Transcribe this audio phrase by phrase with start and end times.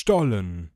[0.00, 0.70] Stollen